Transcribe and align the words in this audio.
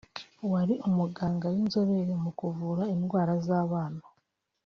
wari 0.51 0.73
umuganga 0.87 1.45
w’inzobere 1.53 2.13
mu 2.23 2.31
kuvura 2.39 2.83
indwara 2.95 3.33
z’abana 3.45 4.03